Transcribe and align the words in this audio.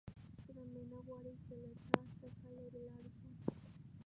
زړه 0.45 0.63
مې 0.71 0.81
نه 0.91 0.97
غواړي 1.05 1.33
چې 1.43 1.53
له 1.63 1.69
تا 1.89 1.99
څخه 2.19 2.47
لیرې 2.73 2.85
لاړ 2.95 3.05
شم. 3.17 3.33